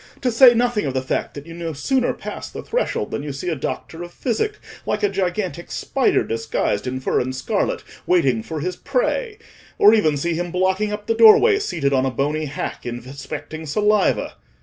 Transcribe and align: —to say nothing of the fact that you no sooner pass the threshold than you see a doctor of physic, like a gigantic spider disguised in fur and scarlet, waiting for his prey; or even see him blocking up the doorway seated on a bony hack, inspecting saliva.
—to 0.19 0.31
say 0.31 0.55
nothing 0.55 0.87
of 0.87 0.95
the 0.95 1.01
fact 1.03 1.35
that 1.35 1.45
you 1.45 1.53
no 1.53 1.73
sooner 1.73 2.11
pass 2.11 2.49
the 2.49 2.63
threshold 2.63 3.11
than 3.11 3.21
you 3.21 3.31
see 3.31 3.49
a 3.49 3.55
doctor 3.55 4.01
of 4.01 4.11
physic, 4.11 4.57
like 4.83 5.03
a 5.03 5.09
gigantic 5.09 5.69
spider 5.69 6.23
disguised 6.23 6.87
in 6.87 6.99
fur 6.99 7.19
and 7.19 7.35
scarlet, 7.35 7.83
waiting 8.07 8.41
for 8.41 8.61
his 8.61 8.75
prey; 8.75 9.37
or 9.77 9.93
even 9.93 10.17
see 10.17 10.33
him 10.33 10.49
blocking 10.49 10.91
up 10.91 11.05
the 11.05 11.13
doorway 11.13 11.59
seated 11.59 11.93
on 11.93 12.03
a 12.07 12.09
bony 12.09 12.45
hack, 12.45 12.83
inspecting 12.83 13.67
saliva. 13.67 14.33